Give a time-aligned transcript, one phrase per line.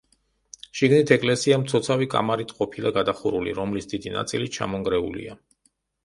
[0.77, 5.37] შიგნით ეკლესია მცოცავი კამარით ყოფილა გადახურული, რომლის დიდი ნაწილი ჩამონგრეულია.